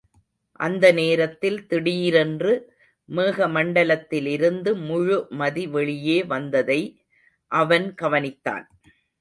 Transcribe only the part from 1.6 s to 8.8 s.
திடீரேன்று மேகமண்டலத்திலிருந்து முழு மதி வெளியே வந்ததை அவன் கவனித்தான்.